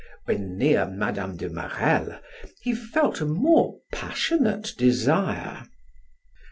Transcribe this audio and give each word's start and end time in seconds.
When 0.25 0.57
near 0.57 0.87
Mme. 0.87 1.37
de 1.37 1.47
Marelle, 1.47 2.19
he 2.59 2.73
felt 2.73 3.21
a 3.21 3.25
more 3.27 3.75
passionate 3.93 4.73
desire. 4.75 5.67